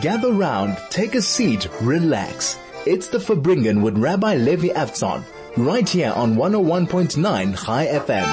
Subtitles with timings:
[0.00, 2.56] Gather round, take a seat, relax.
[2.86, 5.24] It's the Farbrengen with Rabbi Levi Avtzon,
[5.56, 8.26] right here on 101.9 Chai FM.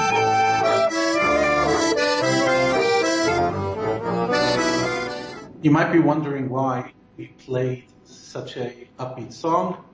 [5.62, 9.84] You might be wondering why we played such a upbeat song,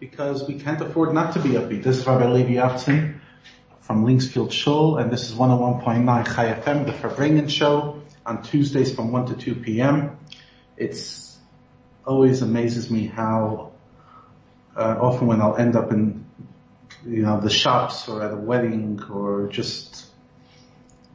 [0.00, 1.82] because we can't afford not to be upbeat.
[1.82, 3.20] This is Rabbi Levi Avtzon
[3.80, 9.12] from Linksfield Shul, and this is 101.9 Chai FM, the Farbrengen show, on Tuesdays from
[9.12, 10.16] 1 to 2 p.m
[10.76, 11.38] it's
[12.06, 13.72] always amazes me how
[14.76, 16.24] uh, often when I'll end up in
[17.06, 20.06] you know the shops or at a wedding or just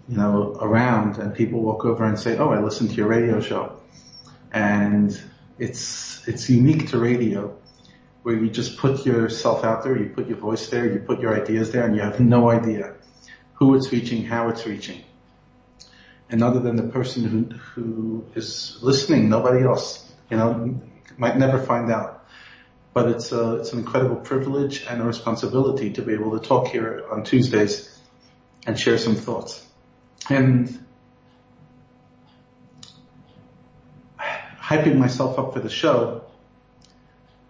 [0.07, 3.41] you know around and people walk over and say, "Oh, I listened to your radio
[3.41, 3.79] show,"
[4.51, 5.20] and
[5.57, 7.55] it's it's unique to radio
[8.23, 11.41] where you just put yourself out there, you put your voice there, you put your
[11.41, 12.93] ideas there, and you have no idea
[13.53, 15.01] who it's reaching, how it's reaching
[16.30, 20.80] and other than the person who, who is listening, nobody else, you know,
[21.18, 22.26] might never find out.
[22.93, 26.68] But it's a, it's an incredible privilege and a responsibility to be able to talk
[26.68, 27.98] here on Tuesdays
[28.66, 29.66] and share some thoughts.
[30.29, 30.84] And
[34.20, 36.26] hyping myself up for the show,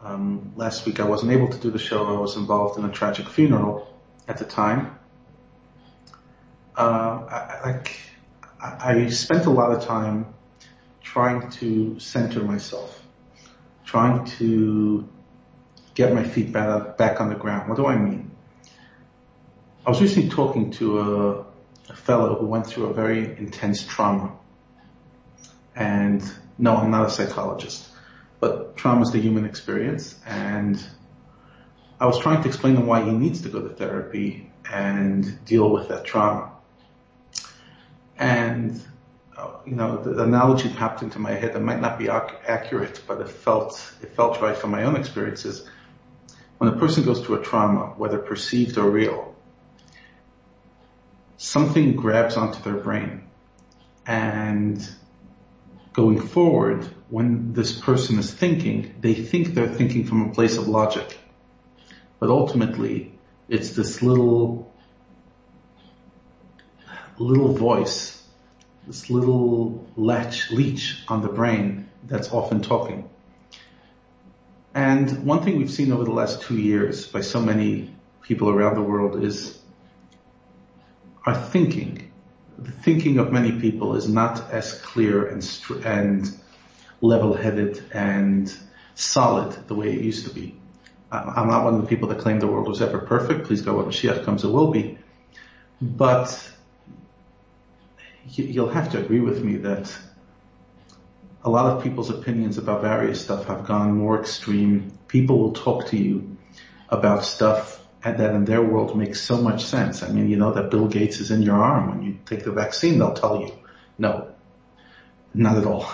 [0.03, 2.05] um, last week I wasn't able to do the show.
[2.05, 3.91] I was involved in a tragic funeral
[4.27, 4.99] at the time.
[6.75, 7.99] Uh, I, like
[8.79, 10.33] I spent a lot of time
[11.01, 13.01] trying to center myself,
[13.85, 15.07] trying to
[15.95, 17.69] get my feet back, on the ground.
[17.69, 18.31] What do I mean?
[19.85, 21.45] I was recently talking to a,
[21.89, 24.33] a fellow who went through a very intense trauma.
[25.75, 26.21] And
[26.57, 27.87] no, I'm not a psychologist,
[28.39, 30.19] but trauma is the human experience.
[30.25, 30.83] And
[31.99, 35.43] I was trying to explain to him why he needs to go to therapy and
[35.45, 36.51] deal with that trauma.
[38.17, 38.81] And,
[39.37, 43.01] uh, you know, the analogy popped into my head that might not be ac- accurate,
[43.07, 45.67] but it felt, it felt right from my own experiences.
[46.57, 49.35] When a person goes through a trauma, whether perceived or real,
[51.37, 53.27] something grabs onto their brain
[54.07, 54.87] and
[55.93, 60.67] going forward, when this person is thinking, they think they're thinking from a place of
[60.67, 61.17] logic.
[62.19, 63.17] But ultimately,
[63.47, 64.66] it's this little
[67.17, 68.23] little voice,
[68.85, 73.09] this little latch, leech on the brain that's often talking.
[74.73, 78.75] And one thing we've seen over the last two years by so many people around
[78.75, 79.57] the world is
[81.25, 82.11] our thinking.
[82.59, 85.47] The thinking of many people is not as clear and,
[85.83, 86.29] and
[87.01, 88.53] level-headed and
[88.95, 90.59] solid the way it used to be.
[91.11, 93.47] I'm not one of the people that claim the world was ever perfect.
[93.47, 94.97] Please God, when Mashiach comes, it will be.
[95.81, 96.51] But
[98.35, 99.95] you'll have to agree with me that
[101.43, 104.97] a lot of people's opinions about various stuff have gone more extreme.
[105.07, 106.37] People will talk to you
[106.89, 110.03] about stuff that in their world makes so much sense.
[110.03, 111.89] I mean, you know that Bill Gates is in your arm.
[111.89, 113.51] When you take the vaccine, they'll tell you,
[113.97, 114.33] no,
[115.33, 115.89] not at all.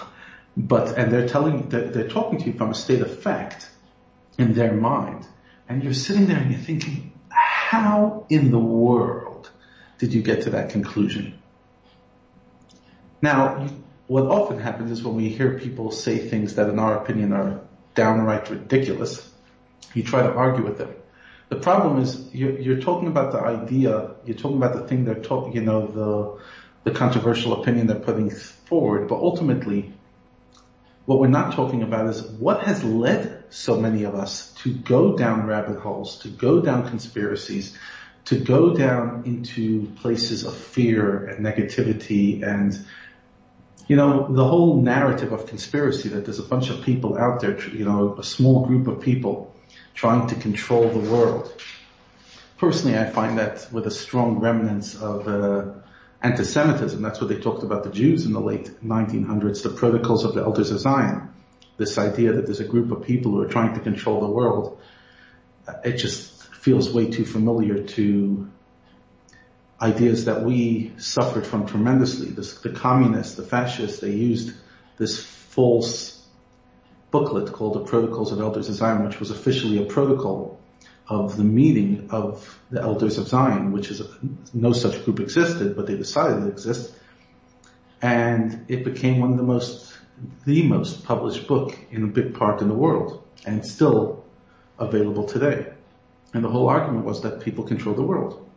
[0.56, 3.70] But, and they're telling, they're, they're talking to you from a state of fact
[4.38, 5.26] in their mind.
[5.68, 9.50] And you're sitting there and you're thinking, how in the world
[9.98, 11.40] did you get to that conclusion?
[13.24, 13.70] Now,
[14.08, 17.62] what often happens is when we hear people say things that in our opinion are
[17.96, 19.32] downright ridiculous,
[19.94, 20.94] you try to argue with them.
[21.48, 25.24] The problem is you're, you're talking about the idea, you're talking about the thing they're
[25.24, 29.94] talking, you know, the, the controversial opinion they're putting forward, but ultimately
[31.06, 35.16] what we're not talking about is what has led so many of us to go
[35.16, 37.78] down rabbit holes, to go down conspiracies,
[38.26, 42.86] to go down into places of fear and negativity and
[43.88, 47.60] you know, the whole narrative of conspiracy that there's a bunch of people out there,
[47.70, 49.54] you know, a small group of people
[49.94, 51.54] trying to control the world.
[52.58, 55.74] Personally, I find that with a strong remnants of uh,
[56.22, 57.02] anti-Semitism.
[57.02, 60.42] That's what they talked about the Jews in the late 1900s, the protocols of the
[60.42, 61.30] Elders of Zion.
[61.76, 64.80] This idea that there's a group of people who are trying to control the world.
[65.84, 68.50] It just feels way too familiar to
[69.84, 72.30] ideas that we suffered from tremendously.
[72.30, 74.54] The communists, the fascists, they used
[74.98, 76.26] this false
[77.12, 80.60] booklet called the Protocols of Elders of Zion, which was officially a protocol
[81.08, 84.02] of the meeting of the Elders of Zion, which is
[84.54, 86.96] no such group existed, but they decided to exist.
[88.02, 89.94] And it became one of the most,
[90.46, 94.24] the most published book in a big part in the world, and still
[94.80, 95.74] available today.
[96.34, 98.50] And the whole argument was that people control the world.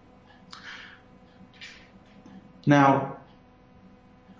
[2.66, 3.18] Now,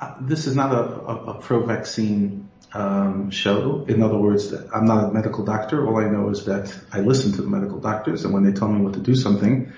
[0.01, 3.85] uh, this is not a, pro-vaccine um, show.
[3.89, 5.87] In other words, I'm not a medical doctor.
[5.87, 8.69] All I know is that I listen to the medical doctors, and when they tell
[8.69, 9.73] me what to do something,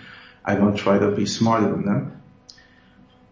[0.44, 2.22] I don't try to be smarter than them.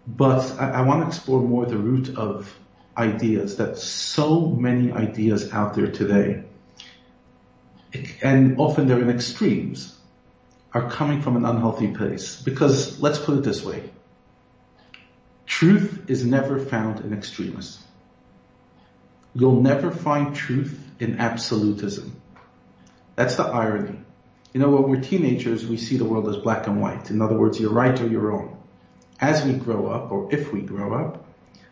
[0.07, 2.55] But I want to explore more the root of
[2.97, 6.45] ideas, that so many ideas out there today,
[8.23, 9.99] and often they're in extremes,
[10.73, 12.41] are coming from an unhealthy place.
[12.41, 13.91] Because let's put it this way.
[15.47, 17.83] Truth is never found in extremis.
[19.35, 22.21] You'll never find truth in absolutism.
[23.15, 24.01] That's the irony.
[24.53, 27.11] You know, when we're teenagers, we see the world as black and white.
[27.11, 28.63] In other words, you're right or you're wrong.
[29.21, 31.27] As we grow up, or if we grow up,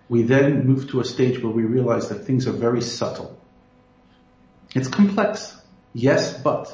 [0.09, 3.39] we then move to a stage where we realize that things are very subtle.
[4.75, 5.57] It's complex.
[5.93, 6.73] Yes, but.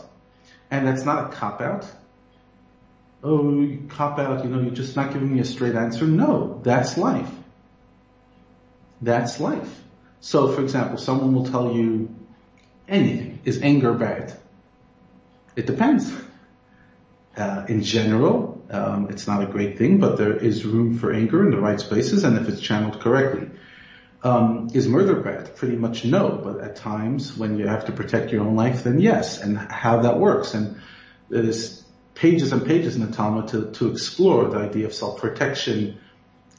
[0.70, 1.86] And that's not a cop out.
[3.22, 6.06] Oh, you cop out, you know, you're just not giving me a straight answer.
[6.06, 7.30] No, that's life.
[9.02, 9.80] That's life.
[10.20, 12.14] So for example, someone will tell you
[12.88, 13.40] anything.
[13.44, 14.38] Is anger bad?
[15.56, 16.12] It depends.
[17.36, 21.44] Uh, in general, um, it's not a great thing, but there is room for anger
[21.44, 23.48] in the right spaces and if it's channeled correctly.
[24.22, 25.56] Um, is murder bad?
[25.56, 29.00] Pretty much no, but at times when you have to protect your own life, then
[29.00, 30.52] yes, and how that works.
[30.52, 30.80] And
[31.30, 31.82] there's
[32.20, 35.98] pages and pages in the Talmud to, to explore the idea of self-protection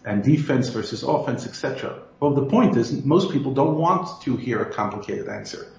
[0.03, 1.99] and defense versus offense, etc.
[2.19, 5.71] Well, the point is most people don't want to hear a complicated answer.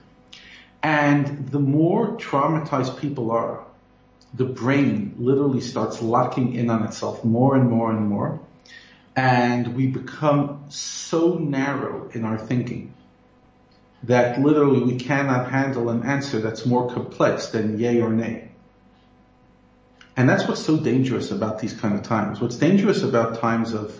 [0.84, 3.64] And the more traumatized people are,
[4.32, 8.40] the brain literally starts locking in on itself more and more and more.
[9.17, 12.94] And we become so narrow in our thinking
[14.05, 18.51] that literally we cannot handle an answer that's more complex than yay or nay.
[20.17, 22.41] And that's what's so dangerous about these kind of times.
[22.41, 23.99] What's dangerous about times of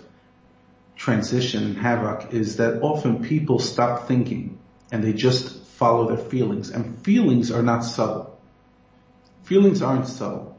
[0.95, 4.59] transition and havoc is that often people stop thinking
[4.91, 8.39] and they just follow their feelings and feelings are not subtle.
[9.43, 10.57] Feelings aren't subtle.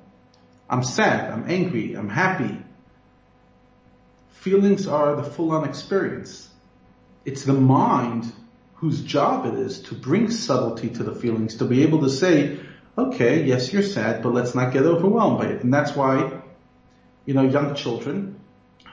[0.68, 2.58] I'm sad, I'm angry, I'm happy.
[4.30, 6.48] Feelings are the full on experience.
[7.24, 8.30] It's the mind
[8.74, 12.58] whose job it is to bring subtlety to the feelings, to be able to say,
[12.96, 15.62] okay, yes, you're sad, but let's not get overwhelmed by it.
[15.62, 16.40] And that's why,
[17.26, 18.40] you know, young children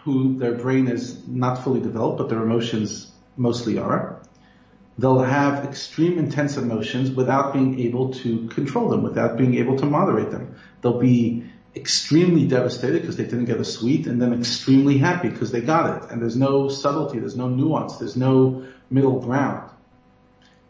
[0.03, 4.21] who their brain is not fully developed, but their emotions mostly are,
[4.97, 9.85] they'll have extreme intense emotions without being able to control them, without being able to
[9.85, 10.55] moderate them.
[10.81, 15.51] They'll be extremely devastated because they didn't get a sweet and then extremely happy because
[15.51, 16.11] they got it.
[16.11, 19.69] And there's no subtlety, there's no nuance, there's no middle ground.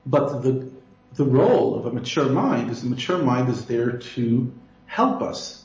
[0.06, 0.71] But the,
[1.14, 4.54] the role of a mature mind is the mature mind is there to
[4.86, 5.64] help us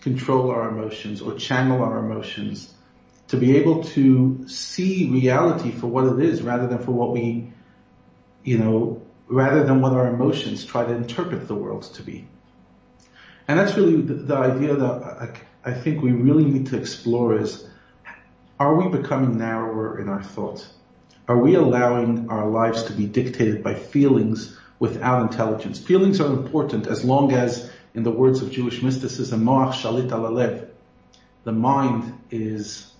[0.00, 2.72] control our emotions or channel our emotions
[3.28, 7.52] to be able to see reality for what it is rather than for what we
[8.44, 12.28] you know, rather than what our emotions try to interpret the world to be.
[13.48, 15.30] And that's really the, the idea that I,
[15.64, 17.66] I, think we really need to explore is,
[18.60, 20.66] are we becoming narrower in our thought?
[21.26, 25.78] Are we allowing our lives to be dictated by feelings without intelligence?
[25.78, 30.68] Feelings are important as long as, in the words of Jewish mysticism, moach shalit alalev,
[31.44, 32.90] the mind is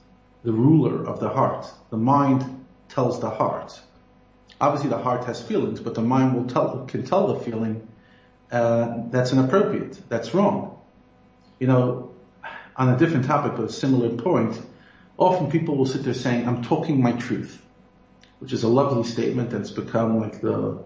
[0.43, 1.67] the ruler of the heart.
[1.91, 2.41] The mind
[2.89, 3.81] tells the heart
[4.61, 7.87] obviously the heart has feelings, but the mind will tell, can tell the feeling,
[8.51, 10.79] uh, that's inappropriate, that's wrong.
[11.59, 12.11] You know,
[12.77, 14.61] on a different topic, but a similar point,
[15.17, 17.63] often people will sit there saying, I'm talking my truth,
[18.41, 20.83] which is a lovely statement that's become like the,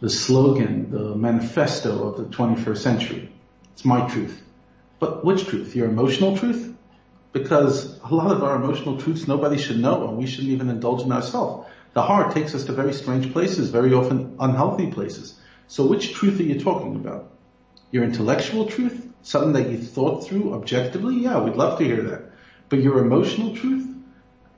[0.00, 3.32] the slogan, the manifesto of the 21st century.
[3.74, 4.42] It's my truth.
[4.98, 5.76] But which truth?
[5.76, 6.74] Your emotional truth?
[7.32, 11.02] Because a lot of our emotional truths nobody should know and we shouldn't even indulge
[11.02, 11.68] in ourselves.
[11.92, 15.38] The heart takes us to very strange places, very often unhealthy places.
[15.68, 17.32] So which truth are you talking about?
[17.90, 19.06] Your intellectual truth?
[19.22, 21.16] Something that you thought through objectively?
[21.16, 22.32] Yeah, we'd love to hear that.
[22.68, 23.86] But your emotional truth?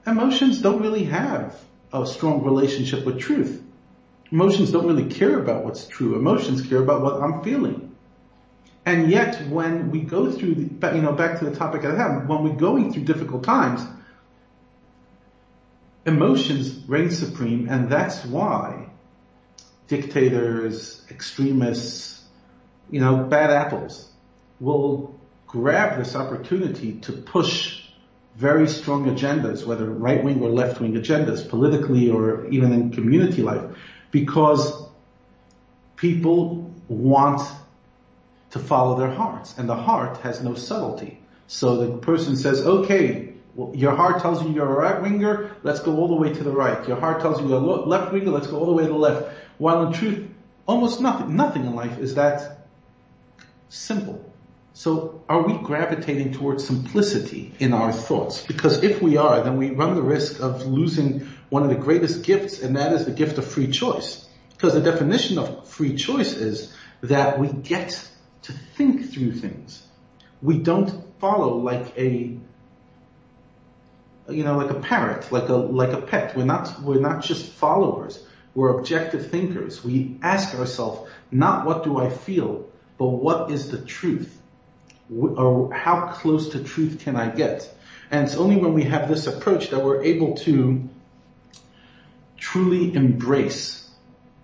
[0.06, 1.60] Emotions don't really have
[1.92, 3.62] a strong relationship with truth.
[4.32, 6.16] Emotions don't really care about what's true.
[6.16, 7.94] Emotions care about what I'm feeling.
[8.86, 12.28] And yet when we go through, the, you know, back to the topic at hand,
[12.28, 13.82] when we're going through difficult times,
[16.04, 18.88] emotions reign supreme and that's why
[19.86, 22.24] dictators, extremists,
[22.90, 24.10] you know, bad apples
[24.58, 25.14] will
[25.46, 27.82] grab this opportunity to push
[28.34, 33.42] very strong agendas, whether right wing or left wing agendas, politically or even in community
[33.42, 33.62] life,
[34.12, 34.86] because
[35.96, 37.42] people want
[38.50, 41.18] to follow their hearts and the heart has no subtlety.
[41.48, 45.80] So the person says, okay, Well, your heart tells you you're a right winger, let's
[45.80, 46.86] go all the way to the right.
[46.88, 48.94] Your heart tells you you're a left winger, let's go all the way to the
[48.94, 49.30] left.
[49.58, 50.28] While in truth,
[50.66, 52.66] almost nothing, nothing in life is that
[53.68, 54.31] simple.
[54.74, 58.44] So are we gravitating towards simplicity in our thoughts?
[58.46, 62.22] Because if we are, then we run the risk of losing one of the greatest
[62.24, 64.26] gifts, and that is the gift of free choice.
[64.50, 68.08] Because the definition of free choice is that we get
[68.42, 69.86] to think through things.
[70.40, 72.36] We don't follow like a,
[74.28, 76.34] you know, like a parrot, like a, like a pet.
[76.34, 78.24] We're not, we're not just followers.
[78.54, 79.84] We're objective thinkers.
[79.84, 84.38] We ask ourselves, not what do I feel, but what is the truth?
[85.10, 87.72] Or how close to truth can I get?
[88.10, 90.88] And it's only when we have this approach that we're able to
[92.36, 93.90] truly embrace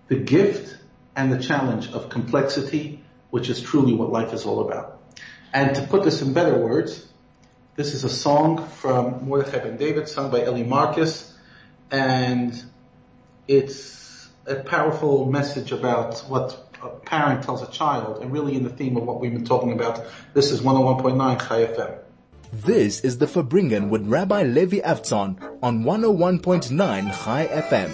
[0.09, 0.77] the gift
[1.15, 5.01] and the challenge of complexity, which is truly what life is all about.
[5.53, 7.07] And to put this in better words,
[7.77, 11.35] this is a song from Mordechai Ben David sung by Eli Marcus,
[11.91, 12.61] and
[13.47, 18.71] it's a powerful message about what a parent tells a child, and really in the
[18.71, 20.05] theme of what we've been talking about.
[20.35, 21.99] This is 101.9 Chai FM.
[22.53, 27.91] This is the Farbrengen with Rabbi Levi Avtzon on 101.9 Chai FM.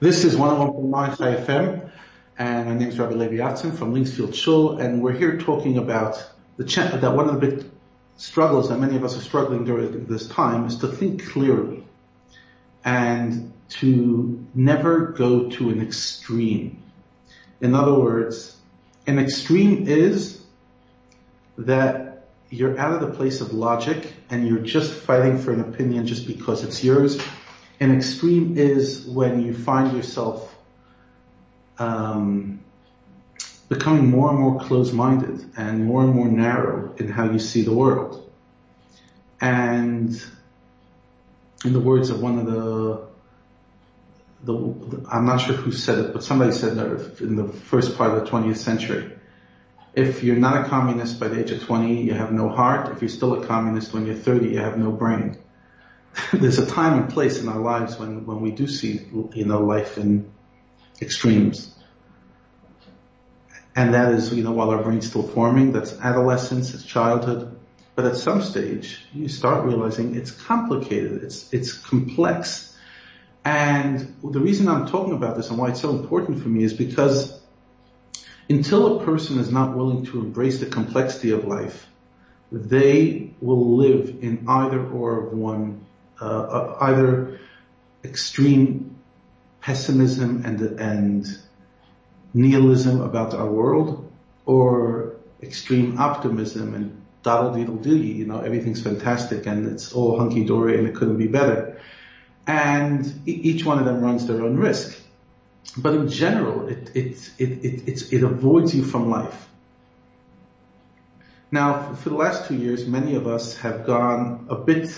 [0.00, 1.90] This is 101.9 Chai FM,
[2.38, 6.32] and my name is Rabbi Levi Avtzon from Linksfield Shul, and we're here talking about
[6.56, 7.70] the ch- that one of the big
[8.16, 11.85] struggles that many of us are struggling during this time is to think clearly
[12.86, 16.82] and to never go to an extreme.
[17.60, 18.56] In other words,
[19.08, 20.40] an extreme is
[21.58, 26.06] that you're out of the place of logic and you're just fighting for an opinion
[26.06, 27.20] just because it's yours.
[27.80, 30.54] An extreme is when you find yourself
[31.78, 32.60] um,
[33.68, 37.74] becoming more and more close-minded and more and more narrow in how you see the
[37.74, 38.30] world.
[39.40, 40.22] And
[41.64, 43.06] in the words of one of the,
[44.44, 48.12] the, I'm not sure who said it, but somebody said that in the first part
[48.12, 49.12] of the 20th century.
[49.94, 52.94] If you're not a communist by the age of 20, you have no heart.
[52.94, 55.38] If you're still a communist when you're 30, you have no brain.
[56.32, 59.00] There's a time and place in our lives when, when we do see,
[59.34, 60.30] you know, life in
[61.00, 61.74] extremes.
[63.74, 67.58] And that is, you know, while our brain's still forming, that's adolescence, it's childhood.
[67.96, 72.76] But at some stage, you start realizing it's complicated, it's, it's complex.
[73.42, 76.74] And the reason I'm talking about this and why it's so important for me is
[76.74, 77.40] because
[78.50, 81.88] until a person is not willing to embrace the complexity of life,
[82.52, 85.86] they will live in either or of one,
[86.20, 87.40] uh, uh, either
[88.04, 88.94] extreme
[89.62, 91.26] pessimism and, and
[92.34, 94.12] nihilism about our world
[94.44, 100.44] or extreme optimism and daddle deedle dee, you know, everything's fantastic and it's all hunky
[100.44, 101.80] dory and it couldn't be better.
[102.46, 104.96] And each one of them runs their own risk.
[105.76, 109.48] But in general, it, it, it, it, it avoids you from life.
[111.50, 114.88] Now, for the last two years, many of us have gone a bit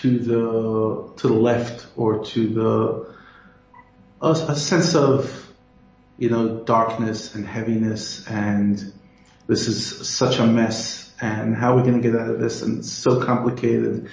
[0.00, 3.14] to the, to the left or to the,
[4.20, 5.48] a, a sense of,
[6.18, 8.92] you know, darkness and heaviness and
[9.46, 12.62] this is such a mess and how are we going to get out of this
[12.62, 14.08] and it's so complicated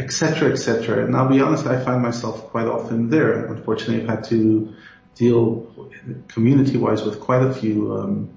[0.00, 1.04] etc., etc.
[1.04, 3.46] And I'll be honest, I find myself quite often there.
[3.46, 4.74] Unfortunately, I've had to
[5.14, 5.90] deal
[6.28, 8.30] community-wise with quite a few um,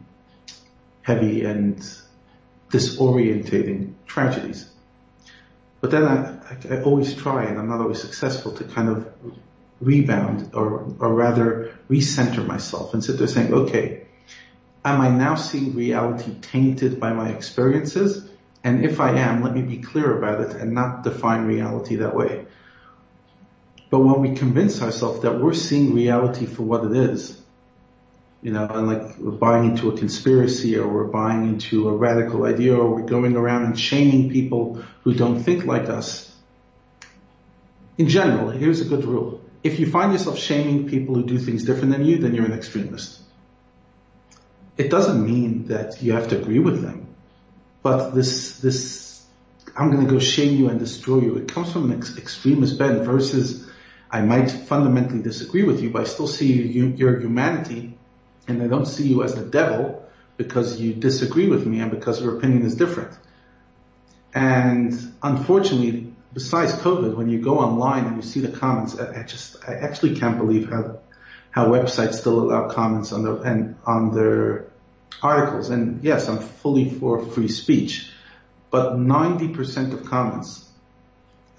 [1.02, 1.78] heavy and
[2.70, 4.70] disorientating tragedies.
[5.80, 9.14] But then I, I, I, always try, and I'm not always successful, to kind of
[9.80, 14.03] rebound or, or rather recenter myself and sit there saying, okay,
[14.86, 18.30] am I now seeing reality tainted by my experiences?
[18.64, 22.16] And if I am, let me be clear about it and not define reality that
[22.16, 22.46] way.
[23.90, 27.40] But when we convince ourselves that we're seeing reality for what it is,
[28.42, 32.46] you know, and like we're buying into a conspiracy or we're buying into a radical
[32.46, 36.30] idea or we're going around and shaming people who don't think like us.
[37.98, 39.42] In general, here's a good rule.
[39.64, 42.54] If you find yourself shaming people who do things different than you, then you're an
[42.54, 43.23] extremist.
[44.78, 47.08] It doesn't mean that you have to agree with them.
[47.84, 49.24] But this, this,
[49.76, 51.36] I'm going to go shame you and destroy you.
[51.36, 53.70] It comes from an ex- extremist bent versus
[54.10, 57.98] I might fundamentally disagree with you, but I still see you, your humanity
[58.48, 60.06] and I don't see you as the devil
[60.38, 63.18] because you disagree with me and because your opinion is different.
[64.34, 69.58] And unfortunately, besides COVID, when you go online and you see the comments, I just,
[69.68, 71.00] I actually can't believe how,
[71.54, 74.66] how websites still allow comments on their, and on their
[75.22, 75.70] articles.
[75.70, 78.12] And yes, I'm fully for free speech,
[78.72, 80.68] but 90% of comments,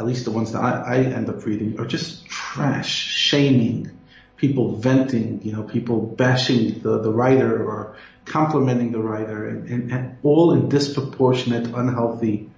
[0.01, 3.97] at least the ones that I, I end up reading, are just trash, shaming,
[4.37, 9.93] people venting, you know, people bashing the, the writer or complimenting the writer and, and,
[9.93, 12.51] and all in disproportionate, unhealthy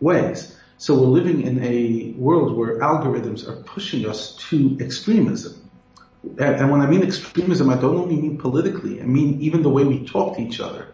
[0.00, 0.56] ways.
[0.78, 5.69] So we're living in a world where algorithms are pushing us to extremism.
[6.22, 9.00] And when I mean extremism, I don't only mean politically.
[9.00, 10.88] I mean even the way we talk to each other.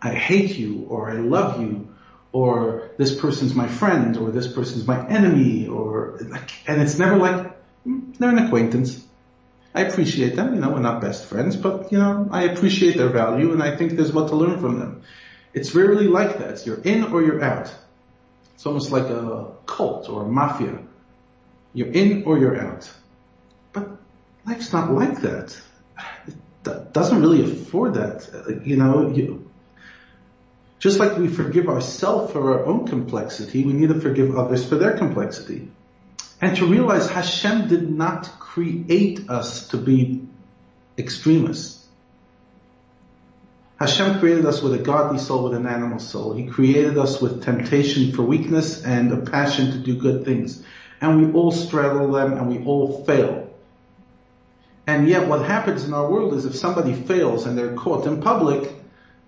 [0.00, 1.88] I hate you, or I love you,
[2.32, 6.18] or this person's my friend, or this person's my enemy, or
[6.66, 9.04] and it's never like hmm, they're an acquaintance.
[9.74, 13.10] I appreciate them, you know, we're not best friends, but you know, I appreciate their
[13.10, 15.02] value, and I think there's what to learn from them.
[15.52, 16.64] It's rarely like that.
[16.66, 17.74] You're in or you're out.
[18.54, 20.78] It's almost like a cult or a mafia.
[21.74, 22.90] You're in or you're out.
[23.74, 23.88] But
[24.46, 25.56] life's not like that.
[26.26, 28.62] It doesn't really afford that.
[28.64, 29.50] You know, you,
[30.78, 34.76] just like we forgive ourselves for our own complexity, we need to forgive others for
[34.76, 35.70] their complexity.
[36.40, 40.26] And to realize Hashem did not create us to be
[40.98, 41.84] extremists.
[43.78, 46.32] Hashem created us with a godly soul, with an animal soul.
[46.32, 50.62] He created us with temptation for weakness and a passion to do good things.
[51.00, 53.45] And we all straddle them and we all fail.
[54.86, 58.22] And yet what happens in our world is if somebody fails and they're caught in
[58.22, 58.72] public,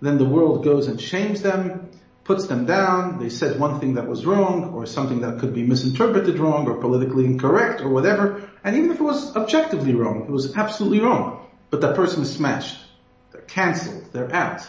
[0.01, 1.89] then the world goes and shames them,
[2.23, 5.63] puts them down, they said one thing that was wrong, or something that could be
[5.63, 10.29] misinterpreted wrong, or politically incorrect, or whatever, and even if it was objectively wrong, it
[10.29, 12.77] was absolutely wrong, but that person is smashed
[13.31, 14.11] They're canceled.
[14.13, 14.61] They're out.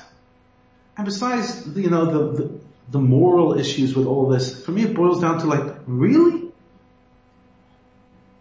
[0.96, 4.94] And besides, you know, the, the, the moral issues with all this, for me it
[4.94, 6.39] boils down to like, really?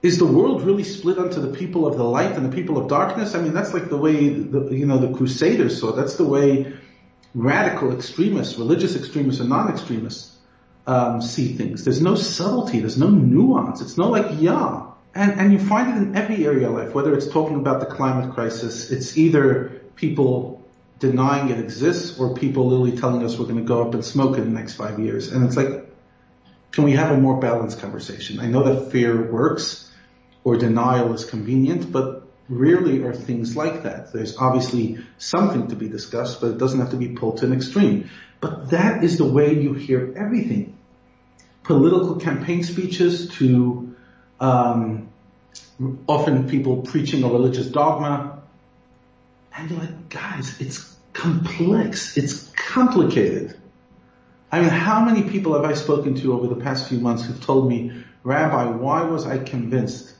[0.01, 2.87] Is the world really split onto the people of the light and the people of
[2.87, 3.35] darkness?
[3.35, 5.91] I mean, that's like the way, the, you know, the Crusaders saw.
[5.91, 6.73] That's the way
[7.35, 10.37] radical extremists, religious extremists and non-extremists
[10.87, 11.83] um, see things.
[11.83, 12.79] There's no subtlety.
[12.79, 13.81] There's no nuance.
[13.81, 14.85] It's not like, yeah.
[15.13, 17.85] And, and you find it in every area of life, whether it's talking about the
[17.85, 20.65] climate crisis, it's either people
[20.99, 24.37] denying it exists or people literally telling us we're going to go up and smoke
[24.37, 25.31] in the next five years.
[25.31, 25.87] And it's like,
[26.71, 28.39] can we have a more balanced conversation?
[28.39, 29.88] I know that fear works
[30.49, 34.11] or denial is convenient, but rarely are things like that.
[34.11, 37.53] There's obviously something to be discussed, but it doesn't have to be pulled to an
[37.53, 38.09] extreme.
[38.41, 40.75] But that is the way you hear everything.
[41.61, 43.95] Political campaign speeches to
[44.39, 45.09] um,
[46.07, 48.41] often people preaching a religious dogma,
[49.55, 52.17] and you're like, guys, it's complex.
[52.17, 53.55] It's complicated.
[54.51, 57.39] I mean, how many people have I spoken to over the past few months who've
[57.39, 60.15] told me, Rabbi, why was I convinced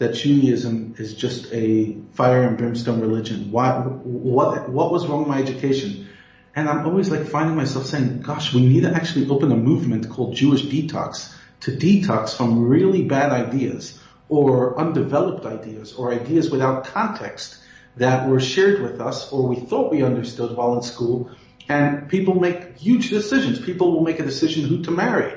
[0.00, 3.52] that Judaism is just a fire and brimstone religion?
[3.52, 6.08] Why, what, what was wrong with my education?
[6.56, 10.08] And I'm always like finding myself saying, gosh, we need to actually open a movement
[10.08, 16.86] called Jewish detox to detox from really bad ideas or undeveloped ideas or ideas without
[16.86, 17.58] context
[17.96, 21.30] that were shared with us or we thought we understood while in school.
[21.68, 23.60] And people make huge decisions.
[23.60, 25.34] People will make a decision who to marry.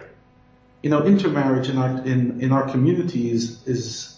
[0.82, 4.13] You know, intermarriage in our, in, in our community is, is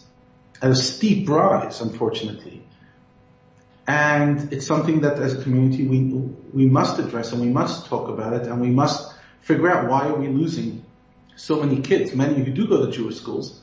[0.62, 2.64] a steep rise, unfortunately.
[3.88, 6.00] And it's something that as a community we,
[6.54, 10.08] we must address and we must talk about it and we must figure out why
[10.08, 10.84] are we losing
[11.36, 13.62] so many kids, many who do go to Jewish schools,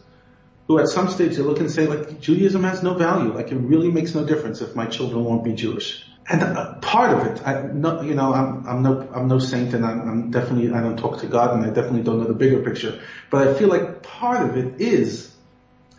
[0.69, 3.57] who at some stage they look and say like Judaism has no value, like it
[3.57, 6.07] really makes no difference if my children won't be Jewish.
[6.31, 9.75] And uh, part of it, I, no, you know, I'm, I'm no, I'm no saint
[9.75, 12.35] and I'm, I'm definitely, I don't talk to God and I definitely don't know the
[12.35, 15.32] bigger picture, but I feel like part of it is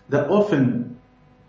[0.10, 1.00] that often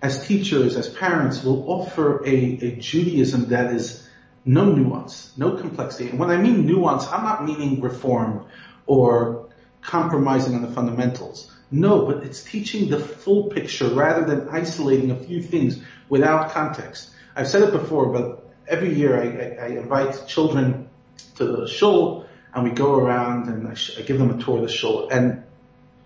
[0.03, 4.09] as teachers, as parents, will offer a, a Judaism that is
[4.45, 6.11] no nuance, no complexity.
[6.11, 8.47] And when I mean nuance, I'm not meaning reform
[8.87, 9.49] or
[9.81, 11.51] compromising on the fundamentals.
[11.71, 17.11] No, but it's teaching the full picture rather than isolating a few things without context.
[17.35, 20.89] I've said it before, but every year I, I, I invite children
[21.37, 24.59] to the shul and we go around and I, sh- I give them a tour
[24.59, 25.43] of the shul and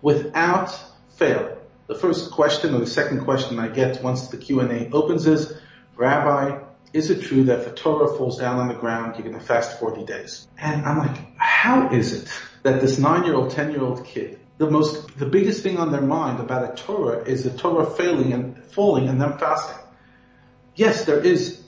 [0.01, 0.77] without
[1.17, 1.58] fail,
[1.89, 5.59] the first question or the second question I get once the Q&A opens is,
[5.95, 9.37] Rabbi, is it true that if the Torah falls down on the ground, you're going
[9.37, 10.47] to fast 40 days?
[10.57, 12.29] And I'm like, how is it
[12.63, 16.75] that this nine-year-old, ten-year-old kid the most, the biggest thing on their mind about a
[16.75, 19.77] Torah is the Torah failing and falling and them fasting.
[20.75, 21.63] Yes, there is,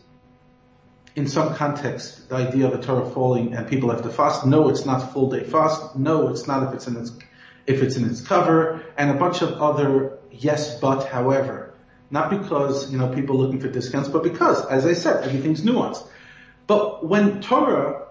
[1.16, 4.46] in some context, the idea of a Torah falling and people have to fast.
[4.46, 5.96] No, it's not full day fast.
[5.96, 7.12] No, it's not if it's in its,
[7.68, 11.74] if it's in its cover and a bunch of other yes, but however.
[12.10, 16.06] Not because, you know, people looking for discounts, but because, as I said, everything's nuanced.
[16.68, 18.08] But when Torah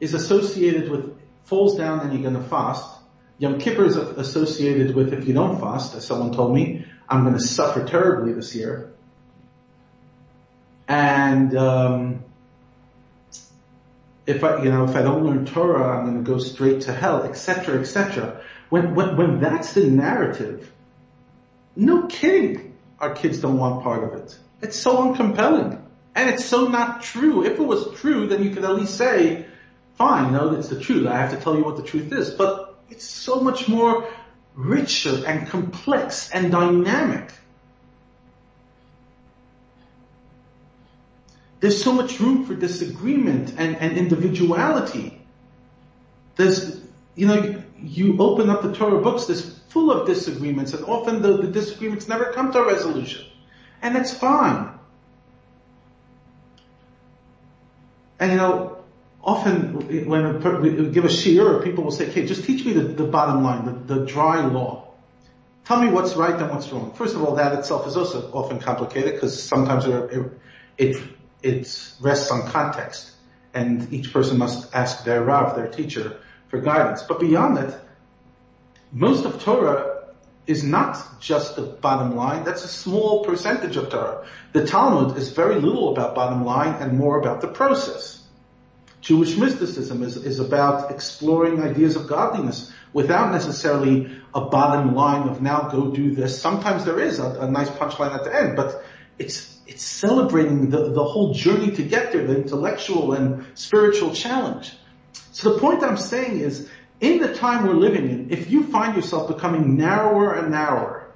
[0.00, 2.92] is associated with falls down and you're going to fast.
[3.38, 7.34] Yom Kippur is associated with if you don't fast, as someone told me, I'm going
[7.34, 8.92] to suffer terribly this year.
[10.88, 12.24] And um,
[14.26, 16.92] if I, you know, if I don't learn Torah, I'm going to go straight to
[16.92, 18.42] hell, etc., etc.
[18.68, 20.72] When, when, when that's the narrative,
[21.76, 24.38] no kidding, our kids don't want part of it.
[24.62, 25.82] It's so uncompelling.
[26.14, 27.44] And it's so not true.
[27.44, 29.46] If it was true, then you could at least say,
[29.96, 31.06] fine, no, it's the truth.
[31.06, 32.30] I have to tell you what the truth is.
[32.30, 34.08] But it's so much more
[34.54, 37.30] richer and complex and dynamic.
[41.60, 45.20] There's so much room for disagreement and, and individuality.
[46.36, 46.80] There's,
[47.14, 51.36] you know, you open up the Torah books, there's full of disagreements, and often the,
[51.36, 53.26] the disagreements never come to a resolution.
[53.82, 54.70] And that's fine.
[58.18, 58.78] And you know,
[59.22, 63.04] often when we give a shiur, people will say, okay, just teach me the, the
[63.04, 64.88] bottom line, the, the dry law.
[65.64, 66.92] Tell me what's right and what's wrong.
[66.94, 70.32] First of all, that itself is also often complicated because sometimes it,
[70.78, 71.02] it,
[71.42, 73.10] it rests on context
[73.52, 77.02] and each person must ask their Rav, their teacher, for guidance.
[77.02, 77.80] But beyond that,
[78.92, 79.96] most of Torah
[80.46, 82.44] is not just the bottom line.
[82.44, 84.26] That's a small percentage of Torah.
[84.52, 88.22] The Talmud is very little about bottom line and more about the process.
[89.00, 95.42] Jewish mysticism is, is about exploring ideas of godliness without necessarily a bottom line of
[95.42, 96.40] now go do this.
[96.40, 98.84] Sometimes there is a, a nice punchline at the end, but
[99.18, 104.72] it's, it's celebrating the, the whole journey to get there, the intellectual and spiritual challenge.
[105.32, 106.68] So the point I'm saying is,
[107.00, 111.12] in the time we're living in, if you find yourself becoming narrower and narrower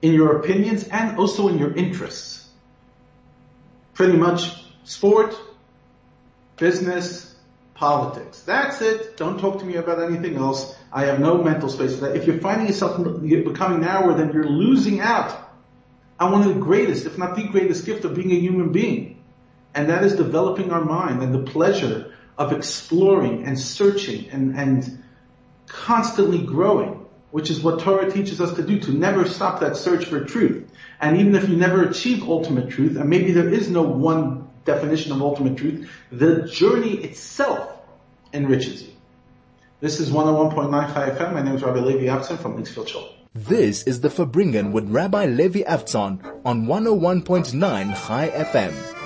[0.00, 2.48] in your opinions and also in your interests,
[3.94, 5.36] pretty much sport,
[6.56, 7.34] business,
[7.74, 8.40] politics.
[8.40, 9.16] That's it.
[9.16, 10.74] Don't talk to me about anything else.
[10.92, 12.16] I have no mental space for that.
[12.16, 15.50] If you're finding yourself becoming narrower, then you're losing out
[16.18, 19.22] on one of the greatest, if not the greatest gift of being a human being.
[19.74, 25.02] And that is developing our mind and the pleasure of exploring and searching and, and
[25.66, 30.04] constantly growing, which is what Torah teaches us to do, to never stop that search
[30.04, 30.70] for truth.
[31.00, 35.12] And even if you never achieve ultimate truth, and maybe there is no one definition
[35.12, 37.72] of ultimate truth, the journey itself
[38.32, 38.92] enriches you.
[39.80, 41.34] This is 101.9 Chai FM.
[41.34, 43.08] My name is Rabbi Levi Avtzon from Linksfield Shul.
[43.34, 49.05] This is the Farbrengen with Rabbi Levi Avtzon on 101.9 Chai FM.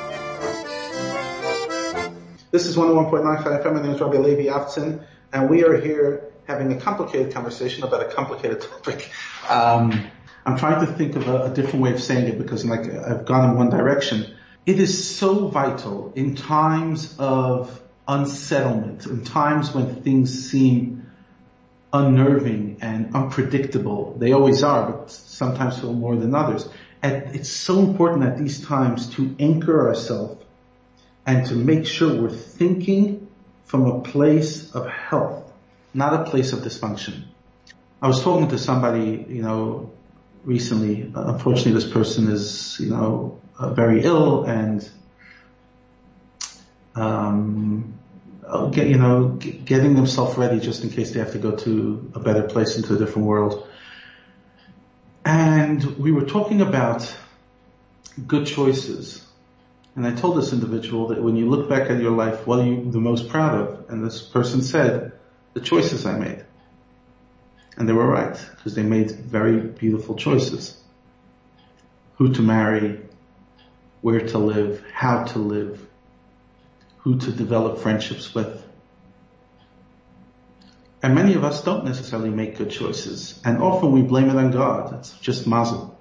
[2.53, 3.75] This is 101.9 FM.
[3.75, 8.03] My name is Rabbi Levi Avtzon, and we are here having a complicated conversation about
[8.03, 9.09] a complicated topic.
[9.49, 10.11] Um,
[10.45, 13.25] I'm trying to think of a, a, different way of saying it because like I've
[13.25, 14.35] gone in one direction.
[14.67, 21.09] It is so vital in times of unsettlement, in times when things seem
[21.93, 24.17] unnerving and unpredictable.
[24.19, 26.69] They always are, but sometimes feel more than others.
[27.01, 30.45] And it's so important at these times to anchor ourselves
[31.31, 33.29] and to make sure we're thinking
[33.65, 35.53] from a place of health,
[35.95, 37.23] not a place of dysfunction.
[38.03, 39.93] I was talking to somebody, you know,
[40.45, 41.13] recently.
[41.15, 44.91] Unfortunately, this person is, you know, uh, very ill and,
[46.97, 47.95] um,
[48.73, 49.29] get, you know,
[49.73, 52.97] getting themselves ready just in case they have to go to a better place into
[52.97, 53.69] a different world.
[55.25, 57.15] And we were talking about
[58.27, 59.30] good choices
[59.97, 62.67] and I told this individual that when you look back at your life, what are
[62.67, 63.91] you the most proud of?
[63.91, 65.13] And this person said,
[65.53, 66.45] the choices I made.
[67.77, 70.77] And they were right, because they made very beautiful choices.
[72.17, 73.01] Who to marry,
[74.01, 75.87] where to live, how to live,
[76.99, 78.65] who to develop friendships with.
[81.03, 83.41] And many of us don't necessarily make good choices.
[83.45, 84.95] And often we blame it on God.
[84.99, 85.99] It's just mazel.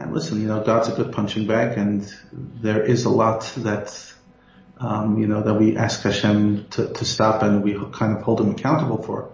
[0.00, 4.12] And listen, you know, God's a good punching bag, and there is a lot that,
[4.78, 8.40] um, you know, that we ask Hashem to, to stop and we kind of hold
[8.40, 9.30] Him accountable for.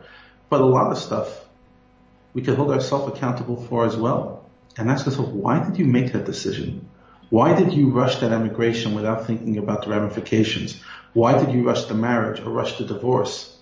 [0.51, 1.29] But a lot of stuff
[2.35, 4.45] we could hold ourselves accountable for as well.
[4.77, 6.89] And ask ourselves, why did you make that decision?
[7.31, 10.83] Why did you rush that emigration without thinking about the ramifications?
[11.13, 13.57] Why did you rush the marriage or rush the divorce?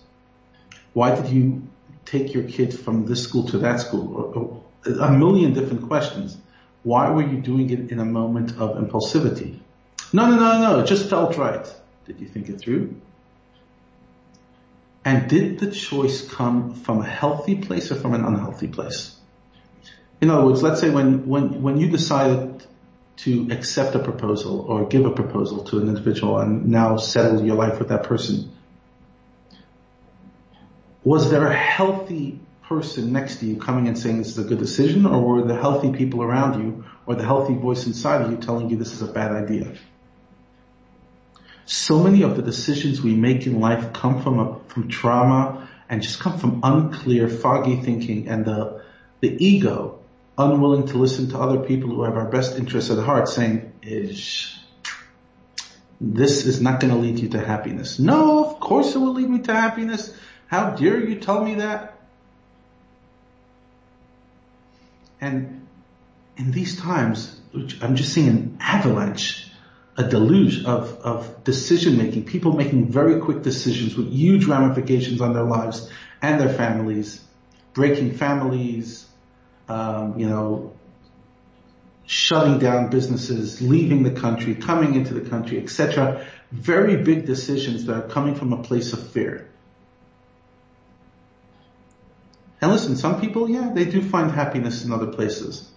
[0.93, 1.67] Why did you
[2.03, 4.13] take your kid from this school to that school?
[4.15, 4.63] Or, or,
[4.99, 6.37] a million different questions.
[6.85, 9.57] Why were you doing it in a moment of impulsivity?
[10.13, 11.65] No, no, no, no, it just felt right.
[12.05, 12.95] Did you think it through?
[15.03, 19.15] And did the choice come from a healthy place or from an unhealthy place?
[20.21, 22.63] In other words, let's say when, when, when you decided
[23.17, 27.55] to accept a proposal or give a proposal to an individual and now settle your
[27.55, 28.51] life with that person,
[31.03, 34.59] was there a healthy person next to you coming and saying this is a good
[34.59, 38.37] decision or were the healthy people around you or the healthy voice inside of you
[38.37, 39.75] telling you this is a bad idea?
[41.65, 46.01] So many of the decisions we make in life come from a, from trauma and
[46.01, 48.83] just come from unclear, foggy thinking and the,
[49.21, 49.99] the ego
[50.37, 54.59] unwilling to listen to other people who have our best interests at heart saying, Ish,
[56.01, 57.99] this is not going to lead you to happiness.
[57.99, 60.15] No, of course it will lead me to happiness.
[60.47, 61.94] How dare you tell me that?
[65.25, 65.65] And
[66.37, 67.41] in these times,
[67.81, 69.49] I'm just seeing an avalanche,
[69.97, 75.33] a deluge of, of decision making, people making very quick decisions with huge ramifications on
[75.33, 75.89] their lives
[76.21, 77.23] and their families,
[77.73, 79.07] breaking families,
[79.67, 80.73] um, you know,
[82.05, 86.23] shutting down businesses, leaving the country, coming into the country, etc.
[86.51, 89.49] Very big decisions that are coming from a place of fear.
[92.61, 95.69] And listen, some people, yeah, they do find happiness in other places.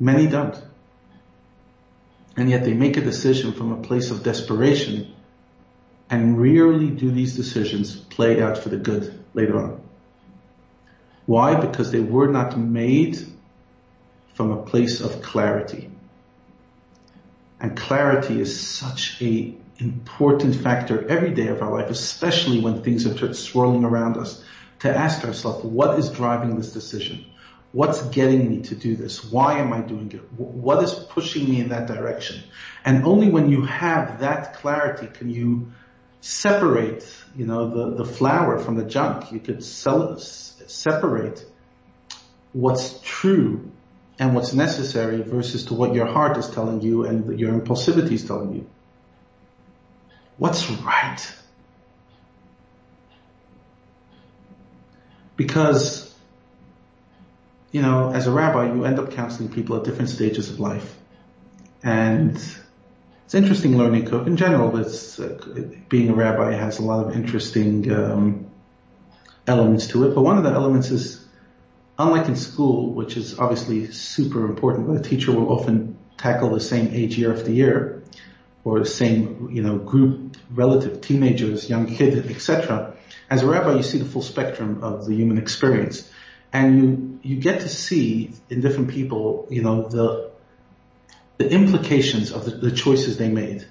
[0.00, 0.60] Many don't.
[2.36, 5.14] And yet they make a decision from a place of desperation
[6.08, 9.80] and rarely do these decisions play out for the good later on.
[11.26, 11.54] Why?
[11.54, 13.18] Because they were not made
[14.34, 15.90] from a place of clarity.
[17.60, 23.06] And clarity is such a important factor every day of our life, especially when things
[23.06, 24.42] are swirling around us,
[24.82, 27.24] to ask ourselves, what is driving this decision?
[27.70, 29.24] What's getting me to do this?
[29.24, 30.32] Why am I doing it?
[30.36, 32.42] What is pushing me in that direction?
[32.84, 35.72] And only when you have that clarity can you
[36.20, 39.30] separate, you know, the, the flower from the junk.
[39.30, 41.44] You could sell, separate
[42.52, 43.70] what's true
[44.18, 48.24] and what's necessary versus to what your heart is telling you and your impulsivity is
[48.24, 48.66] telling you.
[50.38, 51.20] What's right?
[55.36, 56.14] Because,
[57.70, 60.96] you know, as a rabbi, you end up counseling people at different stages of life.
[61.82, 62.36] And
[63.24, 64.08] it's interesting learning.
[64.08, 65.38] In general, it's, uh,
[65.88, 68.50] being a rabbi has a lot of interesting um,
[69.46, 70.14] elements to it.
[70.14, 71.26] But one of the elements is,
[71.98, 76.60] unlike in school, which is obviously super important, but a teacher will often tackle the
[76.60, 78.02] same age year after year,
[78.64, 82.94] or the same, you know, group, relative, teenagers, young kids, etc.
[83.32, 86.06] As a rabbi, you see the full spectrum of the human experience,
[86.52, 90.30] and you you get to see in different people, you know, the
[91.38, 93.64] the implications of the, the choices they made,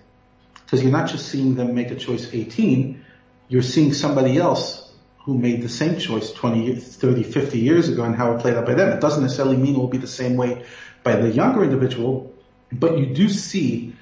[0.55, 3.05] because you're not just seeing them make a choice 18,
[3.49, 4.91] you're seeing somebody else
[5.25, 8.65] who made the same choice 20, 30, 50 years ago and how it played out
[8.65, 8.89] by them.
[8.89, 10.65] It doesn't necessarily mean it will be the same way
[11.03, 12.33] by the younger individual,
[12.71, 13.93] but you do see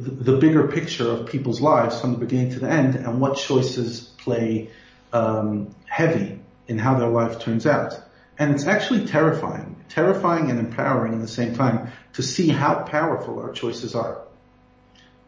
[0.00, 3.36] the, the bigger picture of people's lives from the beginning to the end and what
[3.36, 4.68] choices play
[5.16, 7.98] um, heavy in how their life turns out.
[8.38, 13.38] And it's actually terrifying, terrifying and empowering at the same time to see how powerful
[13.40, 14.22] our choices are.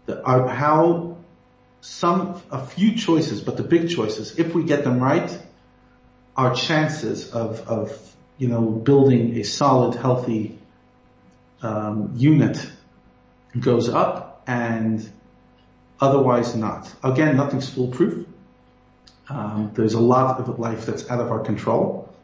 [0.06, 1.16] The, our, how
[1.80, 5.30] some, a few choices, but the big choices, if we get them right,
[6.36, 10.58] our chances of, of, you know, building a solid, healthy,
[11.62, 12.64] um, unit
[13.58, 15.08] goes up and
[15.98, 16.94] otherwise not.
[17.02, 18.26] Again, nothing's foolproof.
[19.28, 22.14] Um, there's a lot of life that's out of our control.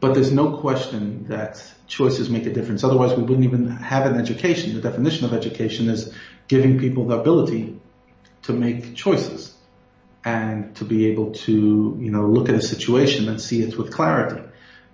[0.00, 2.84] But there's no question that choices make a difference.
[2.84, 4.74] Otherwise we wouldn't even have an education.
[4.74, 6.12] The definition of education is
[6.46, 7.80] giving people the ability
[8.42, 9.54] to make choices
[10.24, 13.92] and to be able to, you know, look at a situation and see it with
[13.92, 14.42] clarity.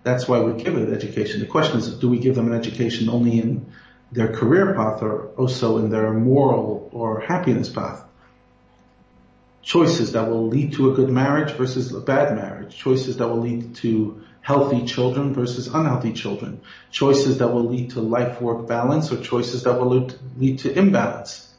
[0.03, 1.41] That's why we give it education.
[1.41, 3.73] The question is, do we give them an education only in
[4.13, 8.05] their career path or also in their moral or happiness path?
[9.63, 12.77] Choices that will lead to a good marriage versus a bad marriage.
[12.77, 16.61] Choices that will lead to healthy children versus unhealthy children.
[16.91, 21.51] Choices that will lead to life-work balance or choices that will lead to imbalance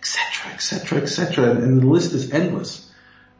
[0.00, 1.50] etc., etc., etc.
[1.50, 2.90] And the list is endless.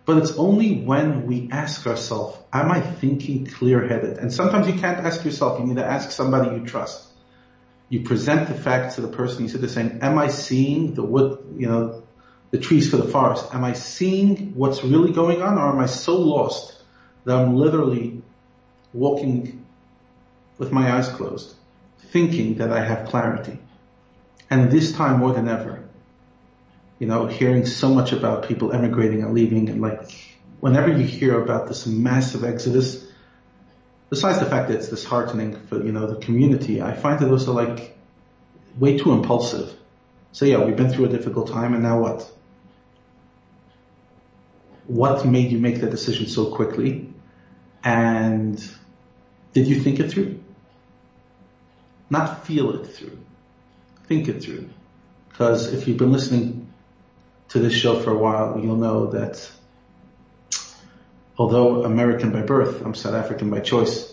[0.04, 4.18] But it's only when we ask ourselves, am I thinking clear-headed?
[4.18, 7.06] And sometimes you can't ask yourself, you need to ask somebody you trust.
[7.88, 11.02] You present the facts to the person, you sit there saying, am I seeing the
[11.02, 12.02] wood, you know,
[12.50, 13.54] the trees for the forest?
[13.54, 16.74] Am I seeing what's really going on or am I so lost
[17.24, 18.22] that I'm literally
[18.92, 19.64] walking
[20.58, 21.54] with my eyes closed,
[21.98, 23.58] thinking that I have clarity?
[24.48, 25.84] And this time more than ever,
[26.98, 30.10] you know, hearing so much about people emigrating and leaving and like
[30.58, 33.06] whenever you hear about this massive exodus,
[34.10, 37.52] besides the fact that it's disheartening for, you know, the community, I find it also
[37.52, 37.96] like
[38.78, 39.74] way too impulsive.
[40.32, 42.30] So yeah, we've been through a difficult time and now what?
[44.90, 47.08] What made you make that decision so quickly?
[47.84, 48.60] And
[49.52, 50.40] did you think it through?
[52.10, 53.16] Not feel it through.
[54.08, 54.68] Think it through.
[55.28, 56.72] Because if you've been listening
[57.50, 59.48] to this show for a while, you'll know that
[61.38, 64.12] although American by birth, I'm South African by choice.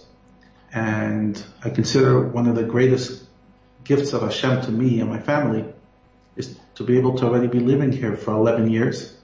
[0.71, 3.25] And I consider one of the greatest
[3.83, 5.65] gifts of Hashem to me and my family
[6.35, 9.16] is to be able to already be living here for 11 years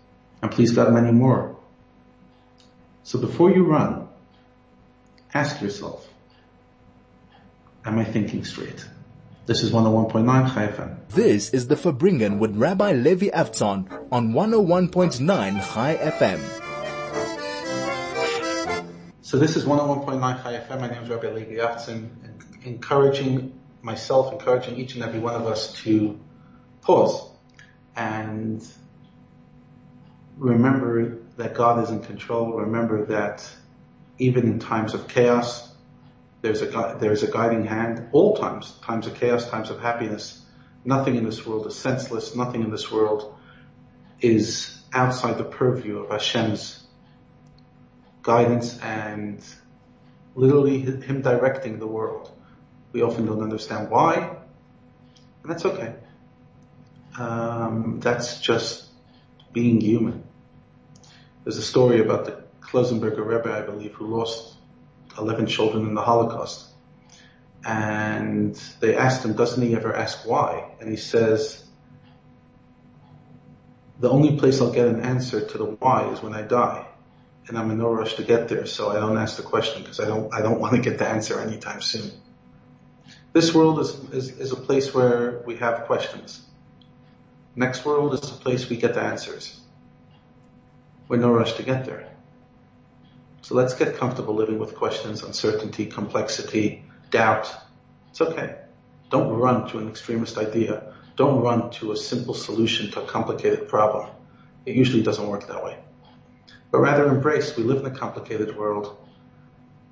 [0.43, 1.55] and please God many more.
[3.03, 4.09] So before you run,
[5.33, 6.07] ask yourself,
[7.85, 8.85] am I thinking straight?
[9.45, 11.07] This is 101.9 Chai FM.
[11.09, 16.39] This is the Farbrengen with Rabbi Levi Avtzon on 101.9 Chai FM.
[19.21, 20.81] So this is 101.9 Chai FM.
[20.81, 22.09] My name is Rabbi Levi Avtzon,
[22.65, 26.19] encouraging myself, encouraging each and every one of us to
[26.81, 27.29] pause
[27.95, 28.65] and
[30.37, 32.53] remember that God is in control.
[32.53, 33.47] Remember that
[34.17, 35.73] even in times of chaos,
[36.41, 38.09] there's a, there's a guiding hand.
[38.11, 40.43] All times, times of chaos, times of happiness.
[40.85, 42.35] Nothing in this world is senseless.
[42.35, 43.35] Nothing in this world
[44.19, 46.85] is outside the purview of Hashem's
[48.21, 49.43] guidance and
[50.35, 52.31] literally Him directing the world.
[52.91, 55.95] We often don't understand why, and that's okay.
[57.17, 58.82] Um, that's just
[59.53, 60.23] being human.
[61.43, 64.55] There's a story about the Klausenberger Rebbe, I believe, who lost
[65.17, 66.67] 11 children in the Holocaust.
[67.65, 70.71] And they asked him, doesn't he ever ask why?
[70.79, 71.63] And he says,
[73.99, 76.85] the only place I'll get an answer to the why is when I die.
[77.47, 79.99] And I'm in no rush to get there, so I don't ask the question because
[79.99, 82.11] I don't, I don't want to get the answer anytime soon.
[83.33, 86.41] This world is, is, is a place where we have questions.
[87.55, 89.59] Next world is the place we get the answers.
[91.07, 92.09] We're no rush to get there.
[93.41, 97.53] So let's get comfortable living with questions, uncertainty, complexity, doubt.
[98.09, 98.55] It's okay.
[99.09, 100.93] Don't run to an extremist idea.
[101.15, 104.09] Don't run to a simple solution to a complicated problem.
[104.65, 105.77] It usually doesn't work that way.
[106.71, 108.97] But rather embrace, we live in a complicated world.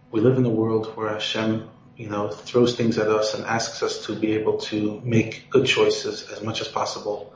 [0.10, 1.70] We live in a world where Hashem
[2.02, 5.68] you know, throws things at us and asks us to be able to make good
[5.68, 7.34] choices as much as possible.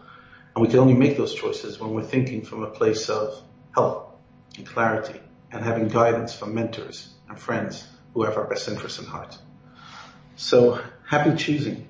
[0.55, 3.41] And we can only make those choices when we're thinking from a place of
[3.73, 4.13] health
[4.57, 5.19] and clarity
[5.51, 9.37] and having guidance from mentors and friends who have our best interests in heart.
[10.37, 11.87] So happy choosing,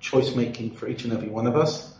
[0.00, 1.92] choice making for each and every one of us.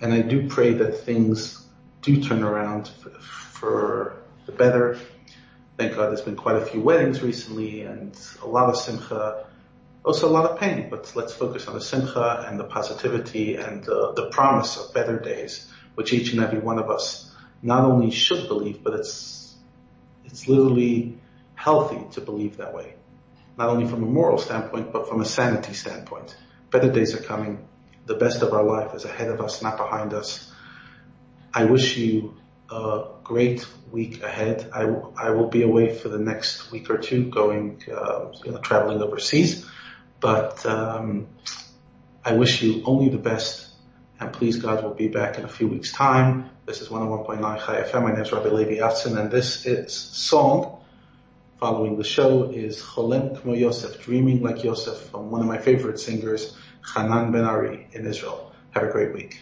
[0.00, 1.66] And I do pray that things
[2.02, 4.96] do turn around for, the better
[5.76, 9.46] Thank God there's been quite a few weddings recently and a lot of simcha,
[10.06, 13.82] also a lot of pain, but let's focus on the simcha and the positivity and
[13.82, 18.12] the, the promise of better days, which each and every one of us not only
[18.12, 19.56] should believe, but it's,
[20.24, 21.18] it's literally
[21.56, 22.94] healthy to believe that way.
[23.58, 26.36] Not only from a moral standpoint, but from a sanity standpoint.
[26.70, 27.66] Better days are coming.
[28.04, 30.52] The best of our life is ahead of us, not behind us.
[31.52, 32.36] I wish you
[32.70, 34.70] a great week ahead.
[34.72, 34.82] I,
[35.16, 39.02] I will be away for the next week or two going, uh, you know, traveling
[39.02, 39.68] overseas,
[40.20, 41.28] but, um,
[42.24, 43.68] I wish you only the best
[44.18, 46.50] and please God will be back in a few weeks time.
[46.64, 48.02] This is 101.9 Chai FM.
[48.02, 50.82] My name is Rabbi Levi Avtzon and this is song
[51.60, 56.00] following the show is Cholem Kmo Yosef, Dreaming Like Yosef from one of my favorite
[56.00, 56.56] singers,
[56.94, 58.52] Hanan Ben Ari in Israel.
[58.70, 59.40] Have a great week.